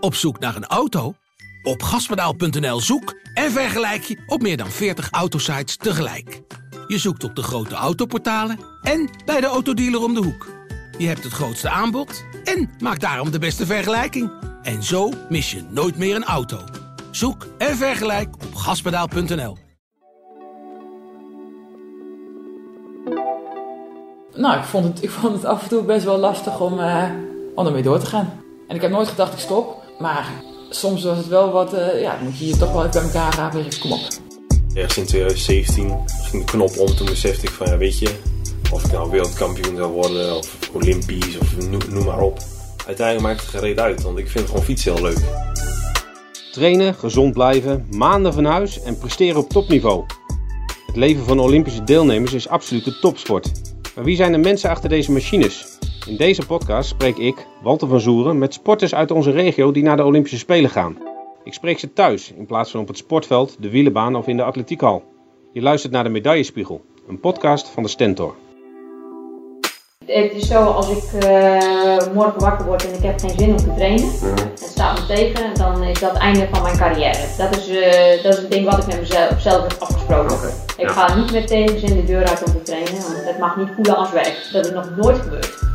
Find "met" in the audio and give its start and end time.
58.38-58.54, 78.86-79.00, 81.32-81.46